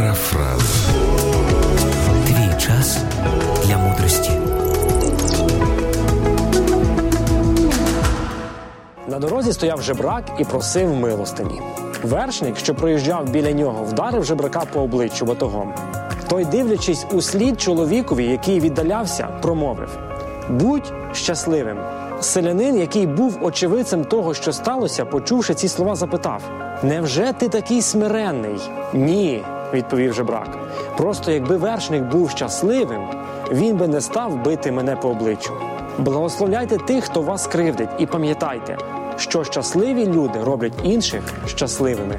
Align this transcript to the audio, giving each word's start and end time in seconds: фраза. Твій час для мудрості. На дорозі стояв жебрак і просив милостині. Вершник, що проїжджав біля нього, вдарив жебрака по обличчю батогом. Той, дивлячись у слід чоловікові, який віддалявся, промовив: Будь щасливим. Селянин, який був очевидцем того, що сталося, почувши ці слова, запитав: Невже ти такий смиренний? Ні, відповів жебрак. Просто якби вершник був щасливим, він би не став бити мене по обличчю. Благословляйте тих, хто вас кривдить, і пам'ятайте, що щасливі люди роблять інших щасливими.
фраза. 0.00 0.92
Твій 2.26 2.60
час 2.60 2.98
для 3.66 3.78
мудрості. 3.78 4.30
На 9.08 9.18
дорозі 9.18 9.52
стояв 9.52 9.82
жебрак 9.82 10.24
і 10.38 10.44
просив 10.44 10.94
милостині. 10.94 11.60
Вершник, 12.02 12.56
що 12.56 12.74
проїжджав 12.74 13.30
біля 13.30 13.52
нього, 13.52 13.84
вдарив 13.84 14.24
жебрака 14.24 14.62
по 14.72 14.80
обличчю 14.80 15.24
батогом. 15.24 15.74
Той, 16.28 16.44
дивлячись 16.44 17.06
у 17.12 17.20
слід 17.20 17.60
чоловікові, 17.60 18.24
який 18.24 18.60
віддалявся, 18.60 19.28
промовив: 19.42 19.98
Будь 20.48 20.92
щасливим. 21.12 21.78
Селянин, 22.20 22.78
який 22.78 23.06
був 23.06 23.38
очевидцем 23.42 24.04
того, 24.04 24.34
що 24.34 24.52
сталося, 24.52 25.04
почувши 25.04 25.54
ці 25.54 25.68
слова, 25.68 25.94
запитав: 25.94 26.42
Невже 26.82 27.32
ти 27.32 27.48
такий 27.48 27.82
смиренний? 27.82 28.60
Ні, 28.94 29.42
відповів 29.74 30.12
жебрак. 30.12 30.58
Просто 30.96 31.30
якби 31.30 31.56
вершник 31.56 32.02
був 32.02 32.30
щасливим, 32.30 33.02
він 33.52 33.76
би 33.76 33.88
не 33.88 34.00
став 34.00 34.42
бити 34.44 34.72
мене 34.72 34.96
по 34.96 35.08
обличчю. 35.08 35.52
Благословляйте 35.98 36.76
тих, 36.76 37.04
хто 37.04 37.22
вас 37.22 37.46
кривдить, 37.46 37.90
і 37.98 38.06
пам'ятайте, 38.06 38.78
що 39.16 39.44
щасливі 39.44 40.06
люди 40.06 40.44
роблять 40.44 40.74
інших 40.82 41.22
щасливими. 41.46 42.18